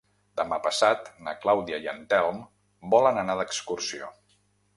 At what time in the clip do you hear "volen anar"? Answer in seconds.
2.95-3.37